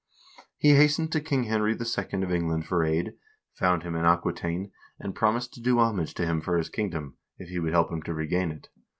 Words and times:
He 0.57 0.73
hastened 0.73 1.11
to 1.11 1.21
King 1.21 1.43
Henry 1.43 1.73
II. 1.73 2.23
of 2.23 2.31
England 2.31 2.65
for 2.65 2.83
aid, 2.83 3.13
found 3.53 3.83
him 3.83 3.95
in 3.95 4.03
Aquitaine, 4.03 4.71
and 4.99 5.13
promised 5.13 5.53
to 5.53 5.61
do 5.61 5.77
homage 5.79 6.15
to 6.15 6.25
him 6.25 6.41
for 6.41 6.57
his 6.57 6.69
kingdom, 6.69 7.17
if 7.37 7.49
he 7.49 7.59
would 7.59 7.73
help 7.73 7.91
him 7.91 8.01
to 8.01 8.13
regain 8.15 8.49
it. 8.49 8.69